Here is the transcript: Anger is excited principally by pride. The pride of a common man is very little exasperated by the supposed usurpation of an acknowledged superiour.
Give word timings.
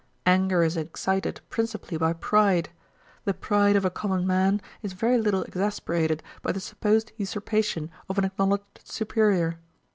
Anger 0.25 0.63
is 0.63 0.77
excited 0.77 1.41
principally 1.49 1.95
by 1.95 2.13
pride. 2.13 2.69
The 3.25 3.35
pride 3.35 3.75
of 3.75 3.85
a 3.85 3.91
common 3.91 4.25
man 4.25 4.59
is 4.81 4.93
very 4.93 5.19
little 5.21 5.43
exasperated 5.43 6.23
by 6.41 6.51
the 6.53 6.59
supposed 6.59 7.11
usurpation 7.17 7.91
of 8.09 8.17
an 8.17 8.25
acknowledged 8.25 8.79
superiour. 8.83 9.59